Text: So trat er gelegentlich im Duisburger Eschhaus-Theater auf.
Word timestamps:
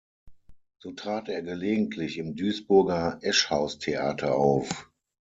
So 0.79 0.93
trat 0.93 1.29
er 1.29 1.43
gelegentlich 1.43 2.17
im 2.17 2.35
Duisburger 2.35 3.19
Eschhaus-Theater 3.21 4.35
auf. 4.35 4.89